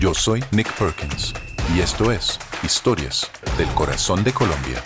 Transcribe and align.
Yo 0.00 0.14
soy 0.14 0.42
Nick 0.50 0.72
Perkins 0.78 1.34
y 1.76 1.80
esto 1.80 2.10
es 2.10 2.38
Historias 2.62 3.30
del 3.58 3.68
Corazón 3.74 4.24
de 4.24 4.32
Colombia. 4.32 4.82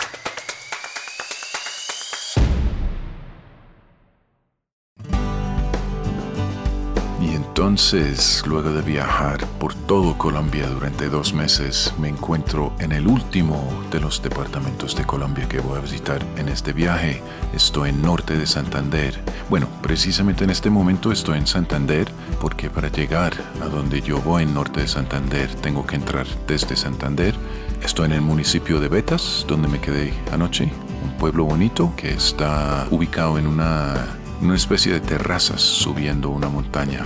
Entonces, 7.57 8.43
luego 8.45 8.73
de 8.73 8.81
viajar 8.81 9.47
por 9.59 9.73
todo 9.73 10.17
Colombia 10.17 10.67
durante 10.67 11.07
dos 11.07 11.33
meses, 11.33 11.93
me 11.97 12.09
encuentro 12.09 12.73
en 12.79 12.91
el 12.91 13.07
último 13.07 13.65
de 13.91 14.01
los 14.01 14.21
departamentos 14.21 14.93
de 14.93 15.05
Colombia 15.05 15.47
que 15.47 15.61
voy 15.61 15.77
a 15.77 15.81
visitar 15.81 16.21
en 16.35 16.49
este 16.49 16.73
viaje. 16.73 17.23
Estoy 17.53 17.91
en 17.91 18.01
norte 18.01 18.37
de 18.37 18.45
Santander. 18.45 19.17
Bueno, 19.49 19.69
precisamente 19.81 20.43
en 20.43 20.49
este 20.49 20.69
momento 20.69 21.13
estoy 21.13 21.37
en 21.37 21.47
Santander 21.47 22.11
porque 22.41 22.69
para 22.69 22.89
llegar 22.89 23.31
a 23.61 23.67
donde 23.67 24.01
yo 24.01 24.19
voy 24.19 24.43
en 24.43 24.53
norte 24.53 24.81
de 24.81 24.89
Santander 24.89 25.49
tengo 25.55 25.87
que 25.87 25.95
entrar 25.95 26.27
desde 26.47 26.75
Santander. 26.75 27.35
Estoy 27.81 28.07
en 28.07 28.11
el 28.11 28.21
municipio 28.21 28.81
de 28.81 28.89
Betas, 28.89 29.45
donde 29.47 29.69
me 29.69 29.79
quedé 29.79 30.13
anoche, 30.33 30.69
un 31.05 31.17
pueblo 31.17 31.45
bonito 31.45 31.93
que 31.95 32.15
está 32.15 32.85
ubicado 32.91 33.39
en 33.39 33.47
una, 33.47 34.07
una 34.41 34.55
especie 34.55 34.91
de 34.91 34.99
terrazas 34.99 35.61
subiendo 35.61 36.29
una 36.31 36.49
montaña. 36.49 37.05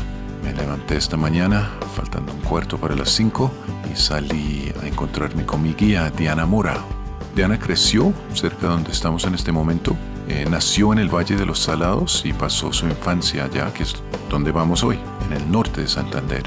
Me 0.50 0.56
levanté 0.56 0.98
esta 0.98 1.16
mañana, 1.16 1.70
faltando 1.96 2.34
un 2.34 2.40
cuarto 2.40 2.80
para 2.80 2.96
las 2.96 3.12
5, 3.12 3.52
y 3.94 3.96
salí 3.96 4.74
a 4.82 4.88
encontrarme 4.88 5.46
con 5.46 5.62
mi 5.62 5.76
guía, 5.76 6.10
Diana 6.10 6.48
Mora. 6.48 6.84
Diana 7.36 7.60
creció 7.60 8.12
cerca 8.34 8.62
de 8.62 8.68
donde 8.70 8.92
estamos 8.92 9.26
en 9.26 9.36
este 9.36 9.52
momento. 9.52 9.96
Eh, 10.28 10.48
nació 10.50 10.92
en 10.92 10.98
el 10.98 11.14
Valle 11.14 11.36
de 11.36 11.46
los 11.46 11.60
Salados 11.60 12.24
y 12.26 12.34
pasó 12.34 12.74
su 12.74 12.88
infancia 12.88 13.44
allá, 13.44 13.72
que 13.72 13.84
es 13.84 13.94
donde 14.28 14.52
vamos 14.52 14.84
hoy, 14.84 14.98
en 15.28 15.34
el 15.34 15.52
norte 15.52 15.82
de 15.82 15.88
Santander. 15.88 16.42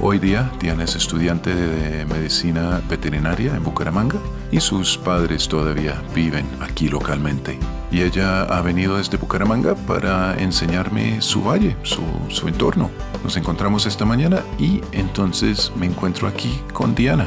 Hoy 0.00 0.20
día 0.20 0.48
Diana 0.60 0.84
es 0.84 0.94
estudiante 0.94 1.52
de 1.52 2.06
medicina 2.06 2.80
veterinaria 2.88 3.56
en 3.56 3.64
Bucaramanga 3.64 4.20
y 4.52 4.60
sus 4.60 4.96
padres 4.96 5.48
todavía 5.48 6.00
viven 6.14 6.46
aquí 6.60 6.88
localmente. 6.88 7.58
Y 7.90 8.02
ella 8.02 8.42
ha 8.42 8.62
venido 8.62 8.98
desde 8.98 9.16
Bucaramanga 9.16 9.74
para 9.74 10.38
enseñarme 10.38 11.20
su 11.20 11.42
valle, 11.42 11.76
su, 11.82 12.02
su 12.28 12.46
entorno. 12.46 12.90
Nos 13.24 13.36
encontramos 13.36 13.86
esta 13.86 14.04
mañana 14.04 14.44
y 14.56 14.82
entonces 14.92 15.72
me 15.74 15.86
encuentro 15.86 16.28
aquí 16.28 16.60
con 16.72 16.94
Diana. 16.94 17.26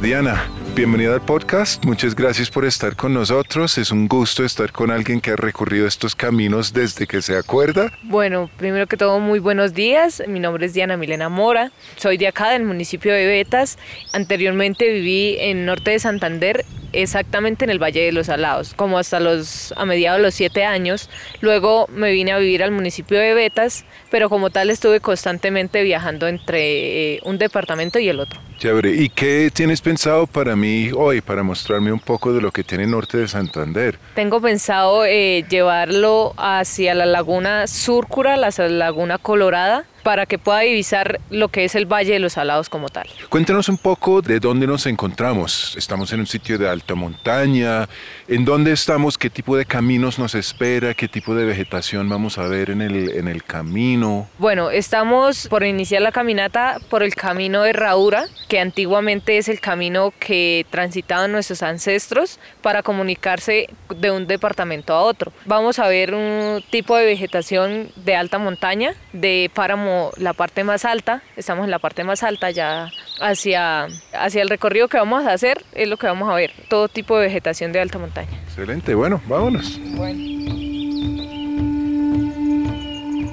Diana, 0.00 0.44
bienvenida 0.78 1.14
al 1.14 1.20
podcast. 1.20 1.84
Muchas 1.84 2.14
gracias 2.14 2.50
por 2.50 2.64
estar 2.64 2.94
con 2.94 3.12
nosotros. 3.12 3.78
Es 3.78 3.90
un 3.90 4.06
gusto 4.06 4.44
estar 4.44 4.70
con 4.70 4.92
alguien 4.92 5.20
que 5.20 5.32
ha 5.32 5.36
recorrido 5.36 5.88
estos 5.88 6.14
caminos 6.14 6.72
desde 6.72 7.08
que 7.08 7.20
se 7.20 7.36
acuerda. 7.36 7.90
Bueno, 8.04 8.48
primero 8.56 8.86
que 8.86 8.96
todo, 8.96 9.18
muy 9.18 9.40
buenos 9.40 9.74
días. 9.74 10.22
Mi 10.28 10.38
nombre 10.38 10.66
es 10.66 10.74
Diana 10.74 10.96
Milena 10.96 11.28
Mora. 11.28 11.72
Soy 11.96 12.16
de 12.16 12.28
acá, 12.28 12.50
del 12.50 12.62
municipio 12.62 13.12
de 13.12 13.26
Betas. 13.26 13.76
Anteriormente 14.12 14.88
viví 14.88 15.36
en 15.40 15.66
norte 15.66 15.90
de 15.90 15.98
Santander 15.98 16.64
exactamente 16.92 17.64
en 17.64 17.70
el 17.70 17.82
Valle 17.82 18.04
de 18.04 18.12
los 18.12 18.28
Alados, 18.28 18.74
como 18.74 18.98
hasta 18.98 19.20
los 19.20 19.72
a 19.76 19.84
mediados 19.84 20.18
de 20.18 20.22
los 20.24 20.34
siete 20.34 20.64
años. 20.64 21.10
Luego 21.40 21.86
me 21.92 22.12
vine 22.12 22.32
a 22.32 22.38
vivir 22.38 22.62
al 22.62 22.70
municipio 22.70 23.18
de 23.18 23.34
Betas, 23.34 23.84
pero 24.10 24.28
como 24.28 24.50
tal 24.50 24.70
estuve 24.70 25.00
constantemente 25.00 25.82
viajando 25.82 26.28
entre 26.28 27.14
eh, 27.14 27.20
un 27.24 27.38
departamento 27.38 27.98
y 27.98 28.08
el 28.08 28.20
otro. 28.20 28.40
Chévere. 28.58 28.90
¿Y 28.90 29.08
qué 29.08 29.50
tienes 29.54 29.80
pensado 29.80 30.26
para 30.26 30.56
mí 30.56 30.90
hoy, 30.94 31.20
para 31.20 31.44
mostrarme 31.44 31.92
un 31.92 32.00
poco 32.00 32.32
de 32.32 32.40
lo 32.40 32.50
que 32.50 32.64
tiene 32.64 32.86
Norte 32.88 33.18
de 33.18 33.28
Santander? 33.28 33.98
Tengo 34.16 34.40
pensado 34.40 35.04
eh, 35.04 35.44
llevarlo 35.48 36.34
hacia 36.36 36.94
la 36.94 37.06
laguna 37.06 37.68
Súrcura, 37.68 38.36
la 38.36 38.50
laguna 38.68 39.18
Colorada, 39.18 39.84
para 40.02 40.26
que 40.26 40.38
pueda 40.38 40.60
divisar 40.60 41.20
lo 41.30 41.48
que 41.48 41.64
es 41.64 41.74
el 41.74 41.86
Valle 41.86 42.12
de 42.12 42.18
los 42.18 42.34
Salados 42.34 42.68
como 42.68 42.88
tal. 42.88 43.08
Cuéntanos 43.28 43.68
un 43.68 43.78
poco 43.78 44.22
de 44.22 44.40
dónde 44.40 44.66
nos 44.66 44.86
encontramos. 44.86 45.74
Estamos 45.76 46.12
en 46.12 46.20
un 46.20 46.26
sitio 46.26 46.58
de 46.58 46.68
alta 46.68 46.94
montaña. 46.94 47.88
¿En 48.26 48.44
dónde 48.44 48.72
estamos? 48.72 49.18
¿Qué 49.18 49.30
tipo 49.30 49.56
de 49.56 49.64
caminos 49.64 50.18
nos 50.18 50.34
espera? 50.34 50.94
¿Qué 50.94 51.08
tipo 51.08 51.34
de 51.34 51.44
vegetación 51.44 52.08
vamos 52.08 52.38
a 52.38 52.48
ver 52.48 52.70
en 52.70 52.82
el, 52.82 53.10
en 53.10 53.28
el 53.28 53.44
camino? 53.44 54.28
Bueno, 54.38 54.70
estamos 54.70 55.48
por 55.48 55.64
iniciar 55.64 56.02
la 56.02 56.12
caminata 56.12 56.78
por 56.88 57.02
el 57.02 57.14
camino 57.14 57.62
de 57.62 57.72
Raura, 57.72 58.26
que 58.48 58.60
antiguamente 58.60 59.38
es 59.38 59.48
el 59.48 59.60
camino 59.60 60.12
que 60.18 60.66
transitaban 60.70 61.32
nuestros 61.32 61.62
ancestros 61.62 62.38
para 62.62 62.82
comunicarse 62.82 63.68
de 63.94 64.10
un 64.10 64.26
departamento 64.26 64.94
a 64.94 65.02
otro. 65.02 65.32
Vamos 65.44 65.78
a 65.78 65.88
ver 65.88 66.14
un 66.14 66.62
tipo 66.70 66.96
de 66.96 67.04
vegetación 67.04 67.88
de 67.96 68.16
alta 68.16 68.38
montaña, 68.38 68.94
de 69.12 69.50
páramo 69.54 69.97
la 70.16 70.32
parte 70.32 70.64
más 70.64 70.84
alta, 70.84 71.22
estamos 71.36 71.64
en 71.64 71.70
la 71.70 71.78
parte 71.78 72.04
más 72.04 72.22
alta 72.22 72.50
ya 72.50 72.90
hacia, 73.20 73.88
hacia 74.12 74.42
el 74.42 74.48
recorrido 74.48 74.88
que 74.88 74.98
vamos 74.98 75.26
a 75.26 75.32
hacer, 75.32 75.64
es 75.72 75.88
lo 75.88 75.96
que 75.96 76.06
vamos 76.06 76.28
a 76.30 76.34
ver, 76.34 76.52
todo 76.68 76.88
tipo 76.88 77.16
de 77.18 77.26
vegetación 77.26 77.72
de 77.72 77.80
alta 77.80 77.98
montaña. 77.98 78.30
Excelente, 78.48 78.94
bueno, 78.94 79.20
vámonos. 79.26 79.78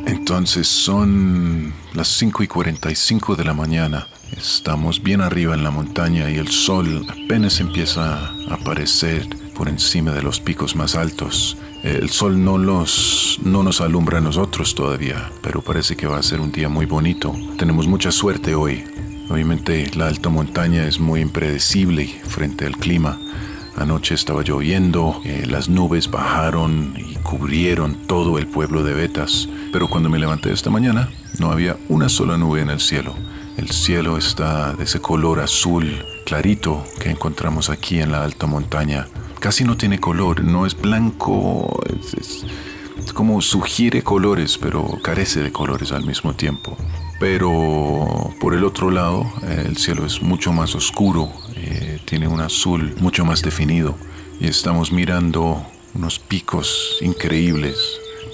Entonces 0.06 0.68
son 0.68 1.74
las 1.94 2.08
5 2.08 2.44
y 2.44 2.48
45 2.48 3.36
de 3.36 3.44
la 3.44 3.54
mañana. 3.54 4.08
Estamos 4.36 5.04
bien 5.04 5.22
arriba 5.22 5.54
en 5.54 5.64
la 5.64 5.70
montaña 5.70 6.30
y 6.32 6.38
el 6.38 6.48
sol 6.48 7.06
apenas 7.08 7.60
empieza 7.60 8.30
a 8.50 8.54
aparecer 8.54 9.28
por 9.56 9.70
encima 9.70 10.12
de 10.14 10.24
los 10.24 10.40
picos 10.40 10.76
más 10.76 10.96
altos. 10.96 11.58
El 11.86 12.10
sol 12.10 12.44
no, 12.44 12.58
los, 12.58 13.40
no 13.44 13.62
nos 13.62 13.80
alumbra 13.80 14.18
a 14.18 14.22
nosotros 14.22 14.74
todavía, 14.74 15.32
pero 15.44 15.62
parece 15.62 15.96
que 15.96 16.08
va 16.08 16.18
a 16.18 16.24
ser 16.24 16.42
un 16.42 16.52
día 16.52 16.68
muy 16.68 16.88
bonito. 16.88 17.36
Tenemos 17.60 17.86
mucha 17.86 18.12
suerte 18.12 18.56
hoy. 18.56 18.84
Obviamente 19.30 19.92
la 19.96 20.08
alta 20.08 20.30
montaña 20.30 20.88
es 20.88 21.00
muy 21.00 21.22
impredecible 21.22 22.08
frente 22.28 22.66
al 22.66 22.76
clima. 22.78 23.20
Anoche 23.78 24.16
estaba 24.16 24.42
lloviendo, 24.42 25.22
eh, 25.26 25.46
las 25.48 25.70
nubes 25.70 26.10
bajaron 26.10 26.96
y 26.98 27.18
cubrieron 27.18 28.08
todo 28.08 28.40
el 28.40 28.48
pueblo 28.48 28.84
de 28.84 28.96
Betas, 28.96 29.48
pero 29.72 29.88
cuando 29.88 30.10
me 30.10 30.18
levanté 30.18 30.52
esta 30.52 30.72
mañana 30.72 31.12
no 31.38 31.52
había 31.52 31.78
una 31.88 32.10
sola 32.10 32.36
nube 32.36 32.62
en 32.62 32.72
el 32.72 32.80
cielo. 32.80 33.14
El 33.58 33.70
cielo 33.70 34.18
está 34.18 34.74
de 34.74 34.86
ese 34.86 35.02
color 35.02 35.40
azul 35.40 36.04
clarito 36.26 36.84
que 37.00 37.12
encontramos 37.12 37.70
aquí 37.70 38.00
en 38.00 38.12
la 38.12 38.24
alta 38.24 38.48
montaña 38.48 39.06
casi 39.46 39.64
no 39.64 39.78
tiene 39.78 40.00
color, 40.00 40.44
no 40.44 40.66
es 40.66 40.76
blanco, 40.76 41.80
es, 42.10 42.48
como 43.14 43.42
sugiere 43.42 44.02
colores, 44.02 44.58
pero 44.58 44.98
carece 45.04 45.40
de 45.40 45.52
colores 45.52 45.92
al 45.92 46.04
mismo 46.04 46.34
tiempo. 46.34 46.76
Pero 47.20 48.34
por 48.42 48.56
el 48.56 48.64
otro 48.64 48.90
lado, 48.90 49.32
el 49.68 49.78
cielo 49.78 50.04
es 50.04 50.20
mucho 50.24 50.52
más 50.52 50.74
oscuro, 50.74 51.32
eh, 51.58 52.00
tiene 52.06 52.28
un 52.28 52.42
azul 52.42 52.96
mucho 52.98 53.24
más 53.24 53.44
definido 53.44 53.96
y 54.40 54.48
estamos 54.48 54.92
mirando 54.92 55.64
unos 55.94 56.18
picos 56.18 56.98
increíbles. 57.02 57.78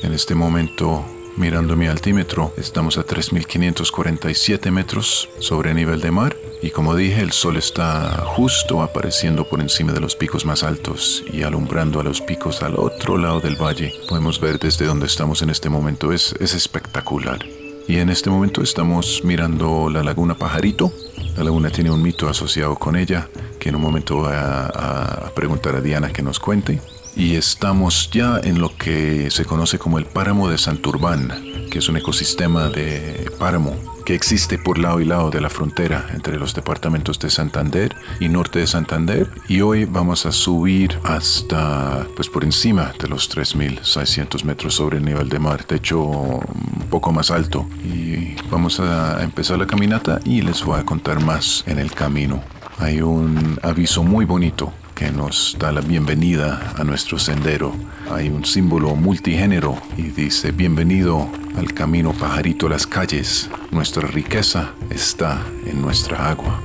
En 0.03 0.13
este 0.13 0.33
momento 0.33 1.03
Mirando 1.37 1.77
mi 1.77 1.87
altímetro, 1.87 2.53
estamos 2.57 2.97
a 2.97 3.05
3.547 3.05 4.69
metros 4.69 5.29
sobre 5.39 5.73
nivel 5.73 6.01
de 6.01 6.11
mar 6.11 6.35
y 6.61 6.69
como 6.69 6.95
dije, 6.95 7.21
el 7.21 7.31
sol 7.31 7.57
está 7.57 8.23
justo 8.25 8.81
apareciendo 8.81 9.47
por 9.49 9.61
encima 9.61 9.93
de 9.93 9.99
los 9.99 10.15
picos 10.15 10.45
más 10.45 10.63
altos 10.63 11.23
y 11.31 11.41
alumbrando 11.41 11.99
a 11.99 12.03
los 12.03 12.21
picos 12.21 12.61
al 12.61 12.75
otro 12.75 13.17
lado 13.17 13.39
del 13.39 13.55
valle. 13.55 13.93
Podemos 14.07 14.39
ver 14.39 14.59
desde 14.59 14.85
donde 14.85 15.07
estamos 15.07 15.41
en 15.41 15.49
este 15.49 15.69
momento, 15.69 16.11
es, 16.11 16.35
es 16.39 16.53
espectacular. 16.53 17.39
Y 17.87 17.97
en 17.97 18.09
este 18.09 18.29
momento 18.29 18.61
estamos 18.61 19.21
mirando 19.23 19.89
la 19.89 20.03
laguna 20.03 20.35
Pajarito. 20.35 20.93
La 21.35 21.43
laguna 21.43 21.71
tiene 21.71 21.89
un 21.89 22.01
mito 22.01 22.29
asociado 22.29 22.75
con 22.75 22.95
ella, 22.95 23.27
que 23.59 23.69
en 23.69 23.75
un 23.75 23.81
momento 23.81 24.17
voy 24.17 24.33
a, 24.33 24.65
a 24.67 25.33
preguntar 25.33 25.75
a 25.75 25.81
Diana 25.81 26.13
que 26.13 26.21
nos 26.21 26.39
cuente 26.39 26.79
y 27.15 27.35
estamos 27.35 28.09
ya 28.11 28.39
en 28.41 28.59
lo 28.59 28.75
que 28.77 29.29
se 29.31 29.45
conoce 29.45 29.77
como 29.77 29.97
el 29.97 30.05
páramo 30.05 30.47
de 30.47 30.57
Santurbán, 30.57 31.67
que 31.69 31.79
es 31.79 31.89
un 31.89 31.97
ecosistema 31.97 32.69
de 32.69 33.29
páramo 33.37 34.00
que 34.11 34.15
existe 34.15 34.57
por 34.57 34.77
lado 34.77 34.99
y 34.99 35.05
lado 35.05 35.29
de 35.29 35.39
la 35.39 35.49
frontera 35.49 36.05
entre 36.13 36.37
los 36.37 36.53
departamentos 36.53 37.17
de 37.17 37.29
Santander 37.29 37.95
y 38.19 38.27
norte 38.27 38.59
de 38.59 38.67
Santander 38.67 39.29
y 39.47 39.61
hoy 39.61 39.85
vamos 39.85 40.25
a 40.25 40.33
subir 40.33 40.99
hasta 41.05 42.05
pues 42.13 42.27
por 42.27 42.43
encima 42.43 42.91
de 42.99 43.07
los 43.07 43.33
3.600 43.33 44.43
metros 44.43 44.73
sobre 44.73 44.97
el 44.97 45.05
nivel 45.05 45.29
de 45.29 45.39
mar, 45.39 45.65
de 45.65 45.77
hecho 45.77 46.01
un 46.01 46.87
poco 46.89 47.13
más 47.13 47.31
alto 47.31 47.65
y 47.85 48.35
vamos 48.49 48.81
a 48.81 49.23
empezar 49.23 49.57
la 49.57 49.65
caminata 49.65 50.19
y 50.25 50.41
les 50.41 50.61
voy 50.65 50.77
a 50.77 50.83
contar 50.83 51.23
más 51.23 51.63
en 51.65 51.79
el 51.79 51.93
camino. 51.93 52.43
Hay 52.79 53.01
un 53.01 53.59
aviso 53.63 54.03
muy 54.03 54.25
bonito 54.25 54.73
que 54.93 55.09
nos 55.09 55.55
da 55.57 55.71
la 55.71 55.79
bienvenida 55.79 56.73
a 56.77 56.83
nuestro 56.83 57.17
sendero. 57.17 57.73
Hay 58.11 58.27
un 58.27 58.43
símbolo 58.43 58.93
multigénero 58.93 59.77
y 59.95 60.01
dice, 60.01 60.51
bienvenido 60.51 61.29
al 61.55 61.73
camino 61.73 62.13
pajarito 62.13 62.67
las 62.69 62.87
calles. 62.87 63.49
Nuestra 63.71 64.07
riqueza 64.07 64.73
está 64.89 65.45
en 65.65 65.81
nuestra 65.81 66.29
agua. 66.29 66.61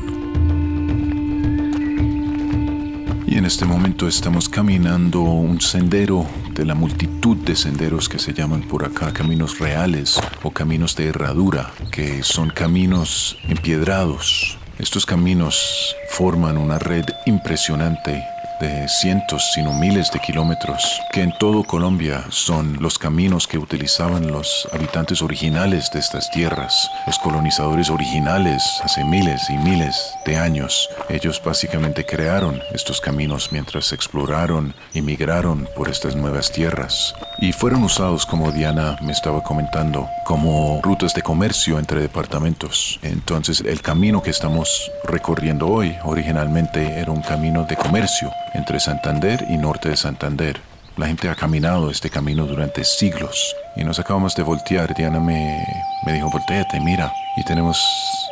Y 3.26 3.38
en 3.38 3.44
este 3.44 3.64
momento 3.64 4.08
estamos 4.08 4.48
caminando 4.48 5.20
un 5.20 5.60
sendero 5.60 6.26
de 6.52 6.64
la 6.64 6.74
multitud 6.74 7.36
de 7.36 7.56
senderos 7.56 8.08
que 8.08 8.18
se 8.18 8.32
llaman 8.32 8.62
por 8.62 8.84
acá 8.84 9.12
caminos 9.12 9.58
reales 9.58 10.20
o 10.42 10.50
caminos 10.50 10.96
de 10.96 11.08
herradura, 11.08 11.72
que 11.90 12.22
son 12.22 12.50
caminos 12.50 13.36
empiedrados 13.48 14.58
estos 14.78 15.06
caminos 15.06 15.96
forman 16.10 16.58
una 16.58 16.78
red 16.78 17.06
impresionante 17.24 18.22
de 18.60 18.88
cientos, 18.88 19.52
sino 19.52 19.72
miles 19.72 20.10
de 20.10 20.20
kilómetros, 20.20 21.00
que 21.12 21.22
en 21.22 21.32
todo 21.38 21.64
Colombia 21.64 22.24
son 22.30 22.78
los 22.80 22.98
caminos 22.98 23.46
que 23.46 23.58
utilizaban 23.58 24.30
los 24.30 24.68
habitantes 24.72 25.22
originales 25.22 25.90
de 25.90 25.98
estas 25.98 26.30
tierras, 26.30 26.90
los 27.06 27.18
colonizadores 27.18 27.90
originales 27.90 28.62
hace 28.82 29.04
miles 29.04 29.50
y 29.50 29.56
miles 29.58 30.14
de 30.24 30.36
años. 30.36 30.88
Ellos 31.08 31.40
básicamente 31.44 32.04
crearon 32.06 32.60
estos 32.72 33.00
caminos 33.00 33.50
mientras 33.52 33.92
exploraron 33.92 34.74
y 34.94 35.02
migraron 35.02 35.68
por 35.76 35.88
estas 35.88 36.16
nuevas 36.16 36.50
tierras 36.52 37.14
y 37.38 37.52
fueron 37.52 37.84
usados, 37.84 38.24
como 38.24 38.52
Diana 38.52 38.96
me 39.02 39.12
estaba 39.12 39.42
comentando, 39.42 40.08
como 40.24 40.80
rutas 40.82 41.14
de 41.14 41.22
comercio 41.22 41.78
entre 41.78 42.00
departamentos. 42.00 42.98
Entonces 43.02 43.60
el 43.60 43.82
camino 43.82 44.22
que 44.22 44.30
estamos 44.30 44.90
recorriendo 45.04 45.68
hoy 45.68 45.96
originalmente 46.04 46.98
era 46.98 47.12
un 47.12 47.22
camino 47.22 47.64
de 47.64 47.76
comercio 47.76 48.30
entre 48.56 48.80
Santander 48.80 49.44
y 49.48 49.56
norte 49.56 49.90
de 49.90 49.96
Santander. 49.96 50.60
La 50.96 51.06
gente 51.06 51.28
ha 51.28 51.34
caminado 51.34 51.90
este 51.90 52.08
camino 52.08 52.46
durante 52.46 52.82
siglos 52.82 53.54
y 53.76 53.84
nos 53.84 53.98
acabamos 53.98 54.34
de 54.34 54.42
voltear. 54.42 54.94
Diana 54.94 55.20
me, 55.20 55.62
me 56.06 56.12
dijo, 56.14 56.30
volteate, 56.30 56.80
mira. 56.80 57.12
Y 57.36 57.44
tenemos 57.44 57.78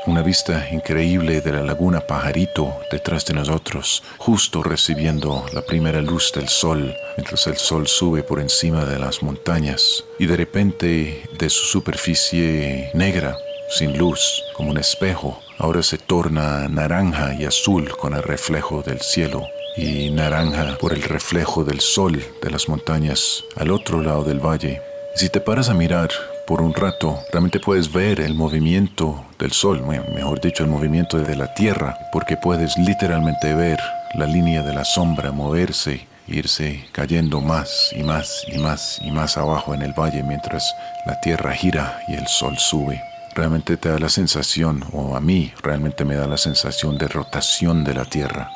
una 0.07 0.23
vista 0.23 0.67
increíble 0.71 1.43
de 1.43 1.53
la 1.53 1.63
laguna 1.63 2.01
Pajarito 2.01 2.75
detrás 2.91 3.27
de 3.27 3.35
nosotros, 3.35 4.03
justo 4.17 4.63
recibiendo 4.63 5.45
la 5.53 5.61
primera 5.61 6.01
luz 6.01 6.33
del 6.35 6.49
sol, 6.49 6.97
mientras 7.19 7.47
el 7.47 7.59
sol 7.59 7.87
sube 7.87 8.23
por 8.23 8.41
encima 8.41 8.87
de 8.87 8.99
las 8.99 9.23
montañas. 9.23 10.03
Y 10.19 10.25
de 10.25 10.37
repente, 10.37 11.29
de 11.39 11.51
su 11.51 11.67
superficie 11.67 12.91
negra, 12.95 13.37
sin 13.69 13.99
luz, 13.99 14.43
como 14.57 14.71
un 14.71 14.79
espejo, 14.79 15.39
ahora 15.59 15.83
se 15.83 15.99
torna 15.99 16.67
naranja 16.69 17.35
y 17.35 17.45
azul 17.45 17.95
con 17.99 18.15
el 18.15 18.23
reflejo 18.23 18.83
del 18.83 19.01
cielo 19.01 19.47
y 19.77 20.11
naranja 20.11 20.79
por 20.79 20.93
el 20.93 21.03
reflejo 21.03 21.65
del 21.65 21.81
sol 21.81 22.23
de 22.43 22.51
las 22.51 22.69
montañas 22.69 23.45
al 23.57 23.71
otro 23.71 24.03
lado 24.03 24.25
del 24.25 24.41
valle. 24.41 24.81
si 25.17 25.29
te 25.29 25.41
paras 25.41 25.69
a 25.69 25.75
mirar 25.75 26.11
por 26.47 26.61
un 26.61 26.75
rato, 26.75 27.19
realmente 27.33 27.61
puedes 27.61 27.93
ver 27.93 28.21
el 28.21 28.35
movimiento 28.35 29.25
del 29.39 29.53
sol, 29.53 29.83
mejor 30.15 30.41
dicho, 30.41 30.65
el 30.65 30.71
movimiento 30.71 31.19
de 31.19 31.37
la 31.37 31.55
tierra, 31.55 31.97
porque 32.13 32.37
puedes 32.37 32.77
literalmente 32.77 33.55
ver 33.55 33.79
la 34.15 34.27
línea 34.27 34.63
de 34.63 34.75
la 34.75 34.85
sombra 34.85 35.33
moverse, 35.33 36.07
irse 36.29 36.85
cayendo 36.93 37.41
más 37.41 37.91
y 37.97 38.03
más 38.03 38.45
y 38.49 38.59
más 38.59 39.01
y 39.03 39.11
más 39.11 39.37
abajo 39.37 39.75
en 39.75 39.83
el 39.83 39.93
valle 39.93 40.23
mientras 40.23 40.75
la 41.07 41.19
tierra 41.21 41.53
gira 41.53 42.01
y 42.09 42.15
el 42.15 42.27
sol 42.27 42.59
sube. 42.59 43.01
Realmente 43.35 43.77
te 43.77 43.89
da 43.89 43.99
la 43.99 44.09
sensación, 44.09 44.85
o 44.93 45.17
a 45.17 45.21
mí 45.21 45.53
realmente 45.63 46.05
me 46.05 46.15
da 46.15 46.27
la 46.27 46.37
sensación 46.37 46.99
de 46.99 47.09
rotación 47.09 47.85
de 47.85 47.95
la 47.95 48.05
tierra. 48.05 48.51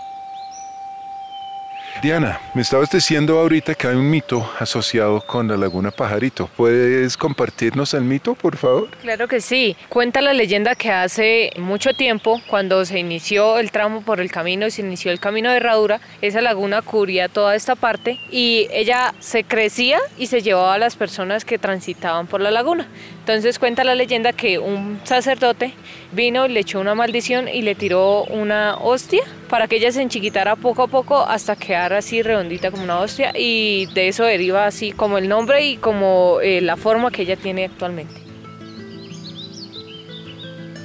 Diana, 2.00 2.40
me 2.54 2.62
estabas 2.62 2.92
diciendo 2.92 3.40
ahorita 3.40 3.74
que 3.74 3.88
hay 3.88 3.96
un 3.96 4.08
mito 4.08 4.48
asociado 4.60 5.20
con 5.20 5.48
la 5.48 5.56
laguna 5.56 5.90
Pajarito. 5.90 6.48
¿Puedes 6.56 7.16
compartirnos 7.16 7.92
el 7.92 8.02
mito, 8.02 8.36
por 8.36 8.56
favor? 8.56 8.88
Claro 9.02 9.26
que 9.26 9.40
sí. 9.40 9.76
Cuenta 9.88 10.20
la 10.20 10.32
leyenda 10.32 10.76
que 10.76 10.92
hace 10.92 11.50
mucho 11.56 11.94
tiempo, 11.94 12.40
cuando 12.46 12.84
se 12.84 13.00
inició 13.00 13.58
el 13.58 13.72
tramo 13.72 14.02
por 14.02 14.20
el 14.20 14.30
camino 14.30 14.68
y 14.68 14.70
se 14.70 14.82
inició 14.82 15.10
el 15.10 15.18
camino 15.18 15.50
de 15.50 15.56
Herradura, 15.56 16.00
esa 16.22 16.40
laguna 16.40 16.82
cubría 16.82 17.28
toda 17.28 17.56
esta 17.56 17.74
parte 17.74 18.20
y 18.30 18.68
ella 18.70 19.12
se 19.18 19.42
crecía 19.42 19.98
y 20.16 20.28
se 20.28 20.40
llevaba 20.40 20.74
a 20.74 20.78
las 20.78 20.94
personas 20.94 21.44
que 21.44 21.58
transitaban 21.58 22.28
por 22.28 22.40
la 22.40 22.52
laguna. 22.52 22.86
Entonces 23.28 23.58
cuenta 23.58 23.84
la 23.84 23.94
leyenda 23.94 24.32
que 24.32 24.58
un 24.58 25.00
sacerdote 25.04 25.74
vino, 26.12 26.48
le 26.48 26.60
echó 26.60 26.80
una 26.80 26.94
maldición 26.94 27.46
y 27.46 27.60
le 27.60 27.74
tiró 27.74 28.24
una 28.24 28.78
hostia 28.78 29.20
para 29.50 29.68
que 29.68 29.76
ella 29.76 29.92
se 29.92 30.00
enchiquitara 30.00 30.56
poco 30.56 30.84
a 30.84 30.86
poco 30.86 31.20
hasta 31.20 31.54
quedar 31.54 31.92
así 31.92 32.22
redondita 32.22 32.70
como 32.70 32.84
una 32.84 33.00
hostia 33.00 33.34
y 33.36 33.84
de 33.92 34.08
eso 34.08 34.24
deriva 34.24 34.64
así 34.64 34.92
como 34.92 35.18
el 35.18 35.28
nombre 35.28 35.62
y 35.66 35.76
como 35.76 36.38
eh, 36.42 36.62
la 36.62 36.78
forma 36.78 37.10
que 37.10 37.20
ella 37.20 37.36
tiene 37.36 37.66
actualmente. 37.66 38.14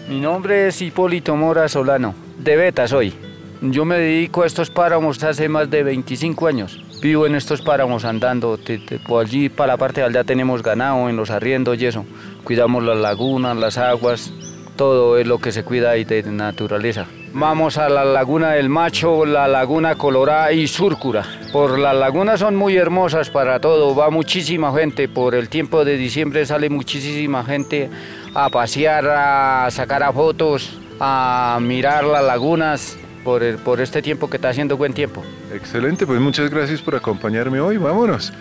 Mi 0.09 0.19
nombre 0.19 0.67
es 0.67 0.81
Hipólito 0.81 1.37
Mora 1.37 1.69
Solano, 1.69 2.13
de 2.39 2.57
Beta 2.57 2.89
soy. 2.89 3.13
Yo 3.61 3.85
me 3.85 3.97
dedico 3.97 4.43
a 4.43 4.47
estos 4.47 4.69
páramos 4.69 5.23
hace 5.23 5.47
más 5.47 5.69
de 5.69 5.83
25 5.83 6.47
años. 6.47 6.81
Vivo 7.03 7.25
en 7.25 7.35
estos 7.35 7.61
páramos 7.61 8.05
andando, 8.05 8.57
por 9.05 9.25
allí 9.25 9.49
para 9.49 9.73
la 9.73 9.77
parte 9.77 9.99
de 9.99 10.07
aldea 10.07 10.23
tenemos 10.23 10.63
ganado 10.63 11.09
en 11.09 11.17
los 11.17 11.31
arriendos 11.31 11.77
y 11.81 11.85
eso. 11.85 12.05
Cuidamos 12.45 12.81
las 12.81 12.97
lagunas, 12.97 13.57
las 13.57 13.77
aguas, 13.77 14.31
todo 14.77 15.17
es 15.17 15.27
lo 15.27 15.37
que 15.37 15.51
se 15.51 15.65
cuida 15.65 15.89
ahí 15.89 16.05
de 16.05 16.23
naturaleza. 16.23 17.05
Vamos 17.33 17.77
a 17.77 17.89
la 17.89 18.05
laguna 18.05 18.51
del 18.51 18.69
Macho, 18.69 19.25
la 19.25 19.49
laguna 19.49 19.95
Colorada 19.95 20.53
y 20.53 20.65
Súrcura. 20.65 21.25
Por 21.51 21.77
las 21.77 21.93
lagunas 21.93 22.39
son 22.39 22.55
muy 22.55 22.77
hermosas 22.77 23.29
para 23.29 23.59
todo, 23.59 23.93
va 23.93 24.09
muchísima 24.09 24.73
gente, 24.73 25.09
por 25.09 25.35
el 25.35 25.49
tiempo 25.49 25.83
de 25.83 25.97
diciembre 25.97 26.45
sale 26.45 26.69
muchísima 26.69 27.43
gente 27.43 27.89
a 28.33 28.49
pasear, 28.49 29.09
a 29.09 29.67
sacar 29.71 30.13
fotos, 30.13 30.79
a 31.01 31.59
mirar 31.61 32.05
las 32.05 32.23
lagunas, 32.23 32.97
por, 33.23 33.57
por 33.59 33.81
este 33.81 34.01
tiempo 34.01 34.29
que 34.29 34.37
está 34.37 34.49
haciendo 34.49 34.77
buen 34.77 34.93
tiempo. 34.93 35.23
Excelente, 35.53 36.05
pues 36.05 36.19
muchas 36.19 36.49
gracias 36.49 36.81
por 36.81 36.95
acompañarme 36.95 37.59
hoy, 37.59 37.77
vámonos. 37.77 38.33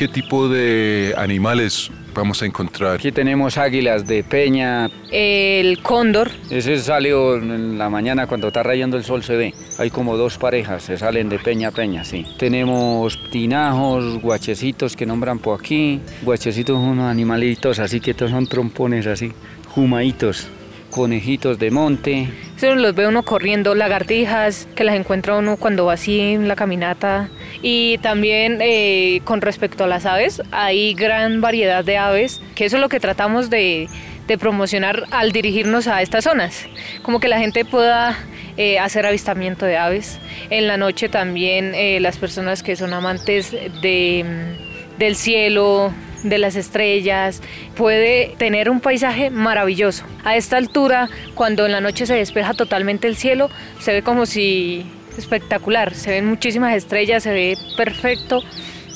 ¿Qué 0.00 0.08
tipo 0.08 0.48
de 0.48 1.12
animales 1.18 1.90
vamos 2.14 2.40
a 2.40 2.46
encontrar? 2.46 2.94
Aquí 2.94 3.12
tenemos 3.12 3.58
águilas 3.58 4.06
de 4.06 4.24
peña. 4.24 4.88
El 5.10 5.82
cóndor. 5.82 6.30
Ese 6.48 6.78
salió 6.78 7.36
en 7.36 7.76
la 7.76 7.90
mañana 7.90 8.26
cuando 8.26 8.48
está 8.48 8.62
rayando 8.62 8.96
el 8.96 9.04
sol 9.04 9.22
se 9.22 9.36
ve. 9.36 9.54
Hay 9.78 9.90
como 9.90 10.16
dos 10.16 10.38
parejas, 10.38 10.84
se 10.84 10.96
salen 10.96 11.28
de 11.28 11.38
peña 11.38 11.68
a 11.68 11.70
peña, 11.72 12.02
sí. 12.04 12.24
Tenemos 12.38 13.30
tinajos, 13.30 14.22
guachecitos 14.22 14.96
que 14.96 15.04
nombran 15.04 15.38
por 15.38 15.60
aquí. 15.60 16.00
Guachecitos 16.22 16.76
son 16.76 16.92
unos 16.92 17.10
animalitos 17.10 17.78
así 17.78 18.00
que 18.00 18.12
estos 18.12 18.30
son 18.30 18.46
trompones 18.46 19.06
así, 19.06 19.32
jumaitos 19.68 20.48
conejitos 20.90 21.58
de 21.58 21.70
monte. 21.70 22.28
Los 22.62 22.94
ve 22.94 23.06
uno 23.06 23.22
corriendo, 23.22 23.74
lagartijas, 23.74 24.68
que 24.74 24.84
las 24.84 24.94
encuentra 24.94 25.36
uno 25.36 25.56
cuando 25.56 25.86
va 25.86 25.94
así 25.94 26.20
en 26.20 26.46
la 26.46 26.56
caminata. 26.56 27.30
Y 27.62 27.96
también 27.98 28.58
eh, 28.60 29.22
con 29.24 29.40
respecto 29.40 29.84
a 29.84 29.86
las 29.86 30.04
aves, 30.04 30.42
hay 30.50 30.92
gran 30.92 31.40
variedad 31.40 31.82
de 31.82 31.96
aves, 31.96 32.42
que 32.54 32.66
eso 32.66 32.76
es 32.76 32.82
lo 32.82 32.90
que 32.90 33.00
tratamos 33.00 33.48
de, 33.48 33.88
de 34.26 34.38
promocionar 34.38 35.04
al 35.10 35.32
dirigirnos 35.32 35.88
a 35.88 36.02
estas 36.02 36.24
zonas. 36.24 36.66
Como 37.02 37.18
que 37.18 37.28
la 37.28 37.38
gente 37.38 37.64
pueda 37.64 38.18
eh, 38.58 38.78
hacer 38.78 39.06
avistamiento 39.06 39.64
de 39.64 39.78
aves. 39.78 40.18
En 40.50 40.66
la 40.66 40.76
noche 40.76 41.08
también 41.08 41.74
eh, 41.74 41.98
las 41.98 42.18
personas 42.18 42.62
que 42.62 42.76
son 42.76 42.92
amantes 42.92 43.52
de, 43.80 44.24
mm, 44.24 44.98
del 44.98 45.16
cielo, 45.16 45.94
de 46.22 46.38
las 46.38 46.56
estrellas, 46.56 47.42
puede 47.76 48.34
tener 48.38 48.70
un 48.70 48.80
paisaje 48.80 49.30
maravilloso. 49.30 50.04
A 50.24 50.36
esta 50.36 50.56
altura, 50.56 51.08
cuando 51.34 51.66
en 51.66 51.72
la 51.72 51.80
noche 51.80 52.06
se 52.06 52.14
despeja 52.14 52.54
totalmente 52.54 53.08
el 53.08 53.16
cielo, 53.16 53.50
se 53.80 53.92
ve 53.92 54.02
como 54.02 54.26
si 54.26 54.86
espectacular, 55.16 55.94
se 55.94 56.10
ven 56.10 56.26
muchísimas 56.26 56.74
estrellas, 56.74 57.22
se 57.22 57.32
ve 57.32 57.56
perfecto 57.76 58.42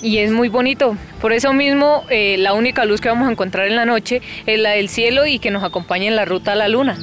y 0.02 0.18
es 0.18 0.30
muy 0.30 0.48
bonito. 0.48 0.96
Por 1.20 1.32
eso 1.32 1.52
mismo 1.52 2.04
eh, 2.10 2.36
la 2.38 2.52
única 2.52 2.84
luz 2.84 3.00
que 3.00 3.08
vamos 3.08 3.28
a 3.28 3.32
encontrar 3.32 3.66
en 3.66 3.76
la 3.76 3.86
noche 3.86 4.20
es 4.46 4.58
la 4.58 4.70
del 4.70 4.88
cielo 4.88 5.26
y 5.26 5.38
que 5.38 5.50
nos 5.50 5.64
acompaña 5.64 6.06
en 6.06 6.16
la 6.16 6.24
ruta 6.24 6.52
a 6.52 6.56
la 6.56 6.68
luna. 6.68 6.98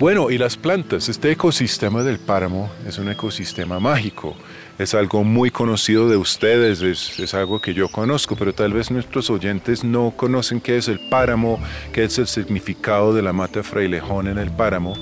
Bueno, 0.00 0.30
y 0.30 0.38
las 0.38 0.56
plantas, 0.56 1.10
este 1.10 1.30
ecosistema 1.30 2.02
del 2.02 2.18
páramo 2.18 2.70
es 2.88 2.96
un 2.96 3.10
ecosistema 3.10 3.80
mágico. 3.80 4.34
Es 4.78 4.94
algo 4.94 5.24
muy 5.24 5.50
conocido 5.50 6.08
de 6.08 6.16
ustedes, 6.16 6.80
es, 6.80 7.34
algo 7.34 7.60
que 7.60 7.74
yo 7.74 7.86
conozco, 7.88 8.34
pero 8.34 8.54
tal 8.54 8.72
vez 8.72 8.90
nuestros 8.90 9.28
oyentes 9.28 9.84
no 9.84 10.14
conocen 10.16 10.62
qué 10.62 10.78
es 10.78 10.88
el 10.88 11.00
páramo, 11.10 11.60
qué 11.92 12.04
es 12.04 12.18
el 12.18 12.28
significado 12.28 13.12
de 13.12 13.20
la 13.20 13.34
mata 13.34 13.62
frailejón 13.62 14.28
en 14.28 14.38
el 14.38 14.50
páramo. 14.50 14.94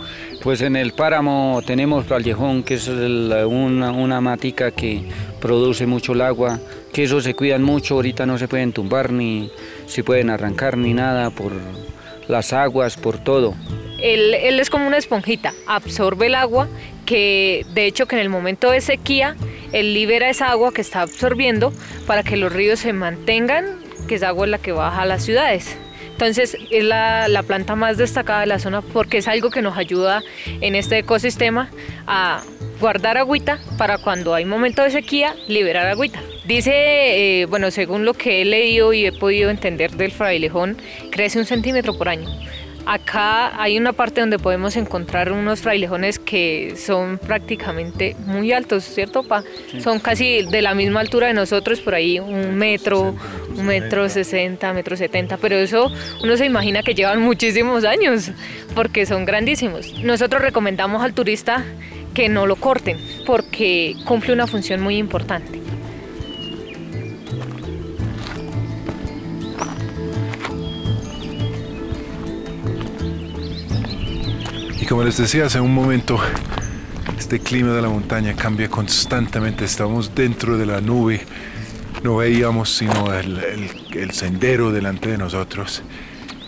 Pues 0.43 0.62
en 0.62 0.75
el 0.75 0.93
páramo 0.93 1.62
tenemos 1.64 2.09
Vallejón, 2.09 2.64
que 2.64 2.75
es 2.75 2.88
una, 2.88 3.93
una 3.93 4.21
matica 4.21 4.73
que 4.73 5.09
produce 5.40 5.87
mucho 5.87 6.12
el 6.12 6.23
agua, 6.23 6.59
que 6.93 7.05
eso 7.05 7.21
se 7.21 7.35
cuidan 7.35 7.62
mucho, 7.62 7.95
ahorita 7.95 8.26
no 8.26 8.37
se 8.37 8.49
pueden 8.49 8.73
tumbar 8.73 9.12
ni 9.12 9.49
se 9.87 10.02
pueden 10.02 10.28
arrancar 10.28 10.76
ni 10.76 10.93
nada 10.93 11.31
por 11.31 11.52
las 12.26 12.52
aguas, 12.52 12.97
por 12.97 13.19
todo. 13.19 13.55
Él, 13.99 14.61
es 14.61 14.71
como 14.71 14.87
una 14.87 14.97
esponjita, 14.97 15.52
absorbe 15.67 16.26
el 16.26 16.35
agua, 16.35 16.69
que 17.05 17.67
de 17.75 17.87
hecho 17.87 18.07
que 18.07 18.17
en 18.17 18.23
el 18.23 18.28
momento 18.28 18.71
de 18.71 18.81
sequía, 18.81 19.37
él 19.73 19.95
libera 19.95 20.31
esa 20.31 20.50
agua 20.50 20.73
que 20.73 20.81
está 20.81 21.02
absorbiendo 21.02 21.73
para 22.07 22.23
que 22.23 22.37
los 22.37 22.52
ríos 22.52 22.81
se 22.81 22.93
mantengan, 22.93 23.78
que 24.07 24.14
esa 24.14 24.28
agua 24.28 24.47
es 24.47 24.50
la 24.50 24.59
que 24.59 24.73
baja 24.73 25.02
a 25.02 25.07
las 25.07 25.25
ciudades. 25.25 25.76
Entonces 26.12 26.57
es 26.71 26.85
la, 26.85 27.28
la, 27.28 27.45
planta 27.45 27.76
más 27.76 27.97
destacada 27.97 28.40
de 28.40 28.47
la 28.47 28.59
zona 28.59 28.83
porque 28.83 29.19
es 29.19 29.28
algo 29.28 29.50
que 29.50 29.62
nos 29.62 29.76
ayuda 29.76 30.23
en 30.61 30.75
este 30.75 30.99
ecosistema 30.99 31.71
a 32.09 32.43
guardar 32.81 33.19
agüita 33.19 33.61
para 33.76 33.99
cuando 33.99 34.35
hay 34.35 34.45
momento 34.45 34.83
de 34.83 34.90
sequía 34.90 35.37
liberar 35.47 35.87
agüita. 35.87 36.21
Dice, 36.49 36.73
eh, 36.73 37.45
bueno, 37.47 37.71
según 37.71 38.05
lo 38.05 38.14
que 38.14 38.40
he 38.40 38.45
leído 38.45 38.93
y 38.93 39.05
he 39.05 39.12
podido 39.12 39.50
entender 39.50 39.90
del 39.93 40.12
frailejón, 40.12 40.78
crece 41.11 41.38
un 41.38 41.45
centímetro 41.45 41.97
por 41.99 42.09
año. 42.09 42.26
Acá 42.90 43.62
hay 43.62 43.76
una 43.76 43.92
parte 43.92 44.23
donde 44.23 44.38
podemos 44.38 44.75
encontrar 44.75 45.30
unos 45.30 45.61
frailejones 45.61 46.18
que 46.18 46.73
son 46.75 47.18
prácticamente 47.18 48.16
muy 48.25 48.50
altos, 48.54 48.83
¿cierto, 48.85 49.25
Pa? 49.25 49.45
Sí. 49.71 49.83
Son 49.83 50.00
casi 50.00 50.47
de 50.50 50.62
la 50.62 50.75
misma 50.75 51.00
altura 51.00 51.26
de 51.26 51.35
nosotros, 51.35 51.80
por 51.80 51.95
ahí 51.95 52.18
un 52.18 52.57
metro, 52.57 53.14
un 53.54 53.66
metro 53.66 54.09
sesenta, 54.09 54.73
metro 54.73 54.97
setenta, 54.97 55.37
pero 55.37 55.57
eso 55.57 55.92
uno 56.25 56.38
se 56.38 56.47
imagina 56.47 56.83
que 56.83 56.95
llevan 56.95 57.21
muchísimos 57.21 57.85
años, 57.85 58.30
porque 58.75 59.04
son 59.04 59.26
grandísimos. 59.26 59.92
Nosotros 60.02 60.40
recomendamos 60.40 61.02
al 61.02 61.12
turista 61.12 61.66
que 62.14 62.30
no 62.30 62.47
lo 62.47 62.57
corten, 62.57 62.97
porque 63.26 63.97
cumple 64.07 64.33
una 64.33 64.47
función 64.47 64.80
muy 64.80 64.97
importante. 64.97 65.61
Como 74.88 75.04
les 75.04 75.18
decía 75.18 75.45
hace 75.45 75.61
un 75.61 75.75
momento, 75.75 76.18
este 77.18 77.40
clima 77.40 77.73
de 77.73 77.83
la 77.83 77.90
montaña 77.90 78.35
cambia 78.35 78.71
constantemente. 78.71 79.66
Estamos 79.66 80.14
dentro 80.14 80.57
de 80.57 80.64
la 80.64 80.80
nube. 80.80 81.21
No 82.02 82.16
veíamos 82.16 82.75
sino 82.75 83.12
el, 83.12 83.38
el, 83.38 83.71
el 83.92 84.11
sendero 84.12 84.73
delante 84.73 85.11
de 85.11 85.18
nosotros. 85.18 85.83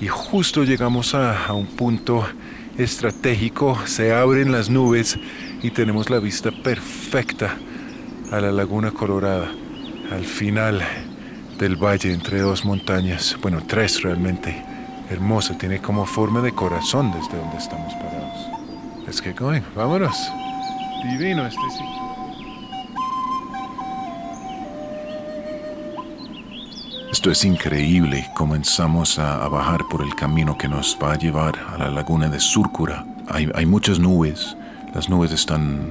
Y 0.00 0.06
justo 0.06 0.64
llegamos 0.64 1.14
a, 1.14 1.46
a 1.46 1.52
un 1.52 1.66
punto 1.66 2.26
estratégico. 2.78 3.78
Se 3.84 4.14
abren 4.14 4.52
las 4.52 4.70
nubes 4.70 5.18
y 5.62 5.70
tenemos 5.70 6.08
la 6.08 6.18
vista 6.18 6.50
perfecta 6.50 7.58
a 8.32 8.40
la 8.40 8.52
Laguna 8.52 8.90
Colorada. 8.90 9.52
Al 10.10 10.24
final 10.24 10.82
del 11.58 11.76
valle 11.76 12.12
entre 12.12 12.40
dos 12.40 12.64
montañas. 12.64 13.36
Bueno, 13.42 13.62
tres 13.66 14.00
realmente. 14.02 14.69
Hermosa. 15.10 15.58
Tiene 15.58 15.80
como 15.80 16.06
forma 16.06 16.40
de 16.40 16.52
corazón 16.52 17.12
desde 17.12 17.36
donde 17.36 17.56
estamos 17.56 17.92
parados. 17.94 18.20
Get 19.18 19.36
going. 19.36 19.62
Vámonos. 19.74 20.16
Divino 21.02 21.44
este 21.44 21.70
sitio. 21.70 22.00
Esto 27.10 27.32
es 27.32 27.44
increíble. 27.44 28.30
Comenzamos 28.36 29.18
a, 29.18 29.44
a, 29.44 29.48
bajar 29.48 29.80
por 29.90 30.02
el 30.02 30.14
camino 30.14 30.56
que 30.56 30.68
nos 30.68 30.96
va 31.02 31.14
a 31.14 31.18
llevar 31.18 31.58
a 31.74 31.76
la 31.76 31.90
laguna 31.90 32.28
de 32.28 32.38
Súrcura. 32.38 33.04
Hay, 33.28 33.50
hay 33.56 33.66
muchas 33.66 33.98
nubes. 33.98 34.56
Las 34.94 35.08
nubes 35.08 35.32
están 35.32 35.90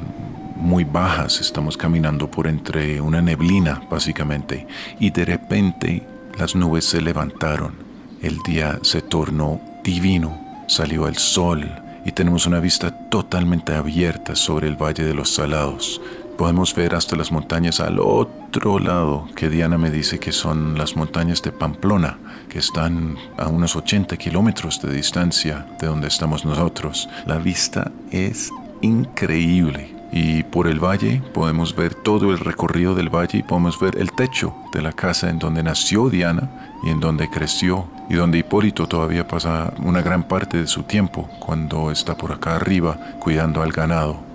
muy 0.55 0.85
bajas. 0.85 1.41
Estamos 1.41 1.75
caminando 1.75 2.31
por 2.31 2.47
entre 2.47 3.01
una 3.01 3.21
neblina, 3.21 3.81
básicamente. 3.89 4.65
Y 4.97 5.11
de 5.11 5.25
repente 5.25 6.07
las 6.37 6.55
nubes 6.55 6.85
se 6.85 7.01
levantaron. 7.01 7.88
El 8.21 8.39
día 8.39 8.79
se 8.81 9.01
tornó 9.01 9.61
divino. 9.83 10.37
Salió 10.67 11.07
el 11.07 11.17
sol 11.17 11.69
y 12.05 12.11
tenemos 12.11 12.45
una 12.47 12.59
vista 12.59 12.91
totalmente 13.09 13.73
abierta 13.73 14.35
sobre 14.35 14.67
el 14.67 14.75
Valle 14.75 15.03
de 15.03 15.13
los 15.13 15.29
Salados. 15.29 16.01
Podemos 16.37 16.75
ver 16.75 16.95
hasta 16.95 17.15
las 17.15 17.31
montañas 17.31 17.79
al 17.79 17.99
otro 17.99 18.79
lado, 18.79 19.27
que 19.35 19.49
Diana 19.49 19.77
me 19.77 19.89
dice 19.89 20.19
que 20.19 20.31
son 20.31 20.77
las 20.77 20.95
montañas 20.95 21.41
de 21.41 21.51
Pamplona, 21.51 22.17
que 22.49 22.59
están 22.59 23.17
a 23.37 23.47
unos 23.47 23.75
80 23.75 24.15
kilómetros 24.17 24.81
de 24.81 24.93
distancia 24.93 25.65
de 25.79 25.87
donde 25.87 26.07
estamos 26.07 26.45
nosotros. 26.45 27.09
La 27.25 27.37
vista 27.37 27.91
es 28.11 28.51
increíble. 28.81 29.98
Y 30.11 30.43
por 30.43 30.67
el 30.67 30.83
valle 30.83 31.21
podemos 31.33 31.75
ver 31.75 31.93
todo 31.93 32.31
el 32.31 32.39
recorrido 32.39 32.95
del 32.95 33.13
valle 33.13 33.39
y 33.39 33.43
podemos 33.43 33.79
ver 33.79 33.97
el 33.97 34.11
techo 34.11 34.55
de 34.73 34.81
la 34.81 34.91
casa 34.91 35.29
en 35.29 35.37
donde 35.37 35.61
nació 35.61 36.09
Diana 36.09 36.49
y 36.83 36.89
en 36.89 36.99
donde 36.99 37.29
creció 37.29 37.85
y 38.09 38.15
donde 38.15 38.39
Hipólito 38.39 38.87
todavía 38.87 39.27
pasa 39.27 39.73
una 39.83 40.01
gran 40.01 40.23
parte 40.23 40.57
de 40.57 40.67
su 40.67 40.83
tiempo 40.83 41.29
cuando 41.39 41.91
está 41.91 42.17
por 42.17 42.31
acá 42.31 42.55
arriba 42.55 42.97
cuidando 43.19 43.61
al 43.61 43.71
ganado. 43.71 44.29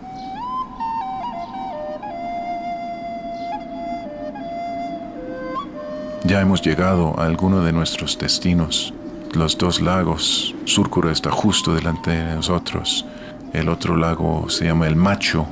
Ya 6.22 6.40
hemos 6.40 6.62
llegado 6.62 7.18
a 7.20 7.26
alguno 7.26 7.62
de 7.62 7.72
nuestros 7.72 8.16
destinos. 8.16 8.94
Los 9.34 9.58
dos 9.58 9.80
lagos, 9.80 10.54
Súrcura 10.64 11.12
está 11.12 11.30
justo 11.30 11.74
delante 11.74 12.12
de 12.12 12.34
nosotros. 12.36 13.04
El 13.52 13.68
otro 13.68 13.96
lago 13.96 14.48
se 14.48 14.64
llama 14.64 14.86
el 14.86 14.96
Macho 14.96 15.46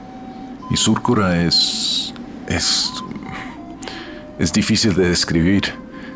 y 0.73 0.77
Súrcura 0.77 1.43
es 1.43 2.15
es 2.47 2.91
es 4.39 4.53
difícil 4.53 4.95
de 4.95 5.09
describir. 5.09 5.63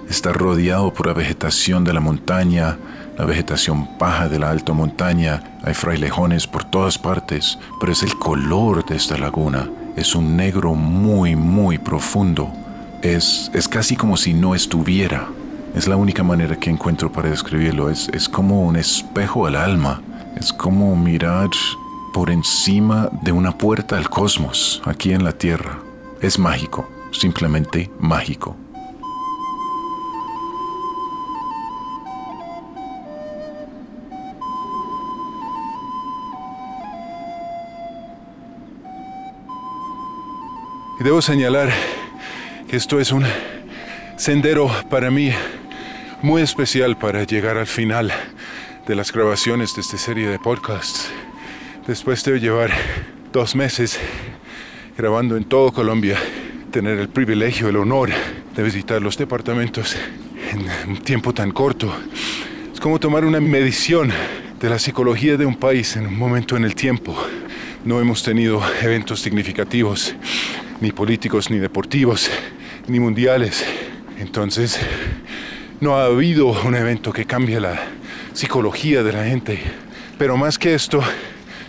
Está 0.09 0.33
rodeado 0.33 0.93
por 0.93 1.07
la 1.07 1.13
vegetación 1.13 1.85
de 1.85 1.93
la 1.93 2.01
montaña, 2.01 2.79
la 3.19 3.25
vegetación 3.25 3.89
baja 3.99 4.29
de 4.29 4.39
la 4.39 4.51
alta 4.51 4.73
montaña, 4.73 5.43
hay 5.63 5.75
frailejones 5.75 6.47
por 6.47 6.65
todas 6.65 6.97
partes, 6.99 7.59
pero 7.81 7.93
es 7.93 8.03
el 8.03 8.17
color 8.17 8.85
de 8.87 8.97
esta 8.97 9.19
laguna, 9.19 9.69
es 9.97 10.15
un 10.15 10.37
negro 10.37 10.75
muy, 10.75 11.37
muy 11.37 11.79
profundo, 11.79 12.53
es, 13.03 13.51
es 13.53 13.69
casi 13.69 13.97
como 13.97 14.17
si 14.17 14.33
no 14.33 14.55
estuviera, 14.55 15.29
es 15.75 15.89
la 15.89 15.97
única 15.97 16.23
manera 16.23 16.57
que 16.57 16.71
encuentro 16.71 17.11
para 17.11 17.31
describirlo, 17.31 17.91
es, 17.91 18.09
es 18.11 18.29
como 18.29 18.63
un 18.63 18.77
espejo 18.77 19.47
al 19.47 19.57
alma, 19.57 20.03
es 20.37 20.53
como 20.53 20.95
mirar 20.97 21.49
por 22.17 22.31
encima 22.31 23.11
de 23.21 23.31
una 23.31 23.59
puerta 23.59 23.99
al 23.99 24.09
cosmos, 24.09 24.81
aquí 24.87 25.13
en 25.13 25.23
la 25.23 25.33
Tierra, 25.33 25.81
es 26.23 26.39
mágico, 26.39 26.89
simplemente 27.11 27.91
mágico. 27.99 28.57
Y 40.99 41.05
debo 41.05 41.21
señalar 41.21 41.69
que 42.67 42.77
esto 42.77 42.99
es 42.99 43.13
un 43.13 43.27
sendero 44.17 44.71
para 44.89 45.11
mí 45.11 45.33
muy 46.23 46.41
especial 46.41 46.97
para 46.97 47.25
llegar 47.25 47.59
al 47.59 47.67
final 47.67 48.11
de 48.87 48.95
las 48.95 49.13
grabaciones 49.13 49.75
de 49.75 49.83
esta 49.83 49.99
serie 49.99 50.29
de 50.29 50.39
podcasts. 50.39 51.11
Después 51.87 52.25
de 52.25 52.41
llevar 52.41 52.73
dos 53.33 53.55
meses 53.55 53.97
grabando 54.99 55.37
en 55.37 55.45
todo 55.45 55.71
Colombia, 55.71 56.19
tener 56.73 56.99
el 56.99 57.09
privilegio, 57.09 57.69
el 57.69 57.77
honor 57.77 58.11
de 58.57 58.63
visitar 58.65 59.01
los 59.01 59.17
departamentos 59.17 59.95
en 60.51 60.91
un 60.91 60.97
tiempo 60.99 61.33
tan 61.33 61.53
corto. 61.53 61.95
Es 62.75 62.81
como 62.81 62.99
tomar 62.99 63.25
una 63.25 63.39
medición 63.39 64.11
de 64.59 64.69
la 64.69 64.81
psicología 64.81 65.37
de 65.37 65.47
un 65.47 65.55
país 65.55 65.95
en 65.95 66.09
un 66.09 66.19
momento 66.19 66.57
en 66.57 66.65
el 66.65 66.75
tiempo. 66.75 67.17
No 67.85 68.01
hemos 68.01 68.25
tenido 68.25 68.61
eventos 68.83 69.21
significativos, 69.21 70.13
ni 70.81 70.91
políticos, 70.91 71.51
ni 71.51 71.59
deportivos, 71.59 72.29
ni 72.89 72.99
mundiales. 72.99 73.65
Entonces, 74.19 74.81
no 75.81 75.97
ha 75.97 76.07
habido 76.07 76.49
un 76.49 76.75
evento 76.75 77.13
que 77.13 77.27
cambie 77.27 77.61
la 77.61 77.81
psicología 78.33 79.05
de 79.05 79.13
la 79.13 79.25
gente. 79.25 79.61
Pero 80.19 80.37
más 80.37 80.59
que 80.59 80.75
esto, 80.75 81.01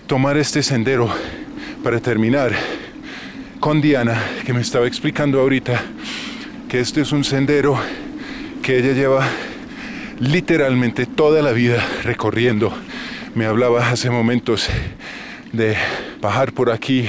tomar 0.07 0.37
este 0.37 0.63
sendero 0.63 1.09
para 1.83 1.99
terminar 1.99 2.53
con 3.59 3.81
Diana, 3.81 4.17
que 4.45 4.53
me 4.53 4.61
estaba 4.61 4.87
explicando 4.87 5.41
ahorita 5.41 5.81
que 6.69 6.79
este 6.79 7.01
es 7.01 7.11
un 7.11 7.25
sendero 7.25 7.77
que 8.63 8.77
ella 8.77 8.93
lleva 8.93 9.27
literalmente 10.19 11.05
toda 11.05 11.41
la 11.41 11.51
vida 11.51 11.85
recorriendo. 12.03 12.73
Me 13.35 13.45
hablaba 13.45 13.89
hace 13.89 14.09
momentos 14.09 14.69
de 15.51 15.75
bajar 16.21 16.53
por 16.53 16.71
aquí 16.71 17.05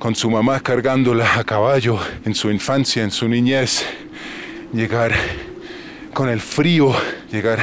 con 0.00 0.16
su 0.16 0.28
mamá 0.28 0.58
cargándola 0.58 1.38
a 1.38 1.44
caballo 1.44 2.00
en 2.24 2.34
su 2.34 2.50
infancia, 2.50 3.04
en 3.04 3.12
su 3.12 3.28
niñez, 3.28 3.86
llegar 4.72 5.14
con 6.12 6.28
el 6.28 6.40
frío, 6.40 6.96
llegar 7.30 7.60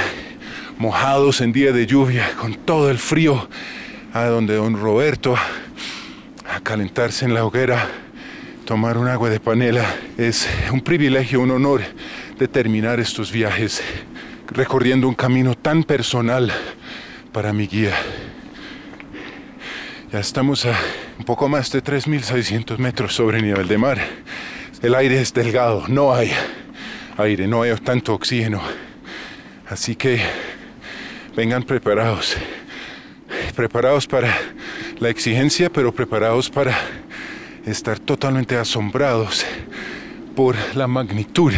mojados 0.77 1.41
en 1.41 1.51
día 1.51 1.74
de 1.74 1.85
lluvia, 1.85 2.31
con 2.39 2.55
todo 2.55 2.89
el 2.89 3.00
frío, 3.00 3.50
a 4.15 4.27
donde 4.27 4.55
don 4.55 4.79
Roberto, 4.79 5.36
a 6.50 6.62
calentarse 6.62 7.25
en 7.25 7.34
la 7.34 7.43
hoguera, 7.43 7.86
tomar 8.63 8.98
un 8.98 9.10
agua 9.10 9.29
de 9.29 9.41
panela. 9.41 9.93
Es 10.17 10.48
un 10.72 10.79
privilegio, 10.79 11.41
un 11.41 11.51
honor 11.51 11.81
de 12.39 12.48
terminar 12.48 13.01
estos 13.01 13.29
viajes 13.29 13.84
recorriendo 14.48 15.10
un 15.10 15.15
camino 15.15 15.53
tan 15.53 15.84
personal 15.84 16.50
para 17.34 17.51
mi 17.51 17.67
guía. 17.67 17.93
Ya 20.13 20.22
estamos 20.22 20.65
a 20.65 20.79
un 21.19 21.25
poco 21.25 21.50
más 21.50 21.69
de 21.74 21.84
3.600 21.84 22.77
metros 22.77 23.13
sobre 23.13 23.41
nivel 23.41 23.67
de 23.67 23.77
mar. 23.77 24.00
El 24.81 24.95
aire 24.95 25.19
es 25.19 25.34
delgado, 25.34 25.89
no 25.89 26.15
hay 26.15 26.31
aire, 27.17 27.48
no 27.48 27.63
hay 27.63 27.75
tanto 27.84 28.13
oxígeno. 28.13 28.62
Así 29.67 29.98
que 29.98 30.22
vengan 31.36 31.63
preparados. 31.63 32.38
Preparados 33.55 34.05
para 34.05 34.35
la 35.00 35.09
exigencia, 35.09 35.71
pero 35.71 35.93
preparados 35.93 36.50
para 36.50 36.77
estar 37.65 38.00
totalmente 38.00 38.57
asombrados 38.57 39.45
por 40.35 40.55
la 40.75 40.88
magnitud 40.88 41.53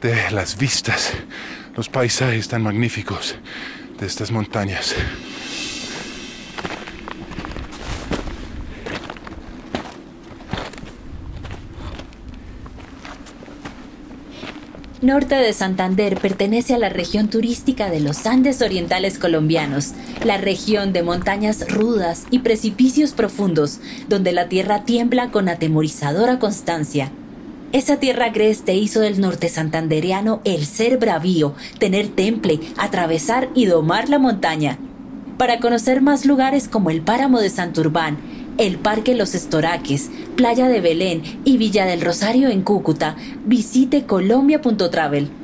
de 0.00 0.30
las 0.30 0.56
vistas, 0.56 1.12
los 1.76 1.88
paisajes 1.88 2.48
tan 2.48 2.62
magníficos 2.62 3.36
de 4.00 4.06
estas 4.06 4.30
montañas. 4.30 4.94
Norte 15.04 15.34
de 15.34 15.52
Santander 15.52 16.18
pertenece 16.18 16.72
a 16.72 16.78
la 16.78 16.88
región 16.88 17.28
turística 17.28 17.90
de 17.90 18.00
los 18.00 18.24
Andes 18.24 18.62
Orientales 18.62 19.18
colombianos, 19.18 19.92
la 20.24 20.38
región 20.38 20.92
de 20.92 21.02
montañas 21.02 21.70
rudas 21.70 22.24
y 22.30 22.40
precipicios 22.40 23.12
profundos, 23.12 23.80
donde 24.08 24.32
la 24.32 24.48
tierra 24.48 24.84
tiembla 24.84 25.30
con 25.30 25.48
atemorizadora 25.48 26.38
constancia. 26.38 27.10
Esa 27.72 27.96
tierra 27.96 28.26
agreste 28.26 28.74
hizo 28.74 29.00
del 29.00 29.20
norte 29.20 29.48
santandereano 29.48 30.40
el 30.44 30.64
ser 30.64 30.98
bravío, 30.98 31.54
tener 31.78 32.08
temple, 32.08 32.60
atravesar 32.76 33.48
y 33.54 33.66
domar 33.66 34.08
la 34.08 34.18
montaña. 34.18 34.78
Para 35.38 35.58
conocer 35.58 36.00
más 36.00 36.24
lugares 36.24 36.68
como 36.68 36.90
el 36.90 37.02
páramo 37.02 37.40
de 37.40 37.50
Santurbán, 37.50 38.16
el 38.58 38.78
Parque 38.78 39.16
Los 39.16 39.34
Estoraques, 39.34 40.10
Playa 40.36 40.68
de 40.68 40.80
Belén 40.80 41.22
y 41.44 41.56
Villa 41.56 41.86
del 41.86 42.00
Rosario 42.00 42.48
en 42.48 42.62
Cúcuta, 42.62 43.16
visite 43.44 44.04
colombia.travel. 44.04 45.43